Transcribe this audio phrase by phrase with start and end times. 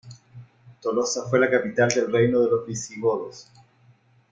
[0.81, 3.51] Tolosa fue la capital del reino de los visigodos.